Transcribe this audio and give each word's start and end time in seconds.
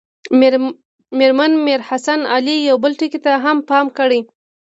مېرمن 1.19 1.51
میر 1.65 1.79
حسن 1.89 2.19
علي 2.33 2.57
یو 2.69 2.77
بل 2.83 2.93
ټکي 2.99 3.19
ته 3.25 3.31
هم 3.43 3.57
پام 3.69 3.85
کړی. 3.97 4.19